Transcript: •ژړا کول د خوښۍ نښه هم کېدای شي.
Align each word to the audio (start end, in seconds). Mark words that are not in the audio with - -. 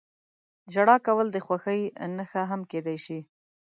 •ژړا 0.73 0.97
کول 1.05 1.27
د 1.31 1.37
خوښۍ 1.45 1.81
نښه 2.17 2.41
هم 2.51 2.61
کېدای 2.71 2.97
شي. 3.05 3.19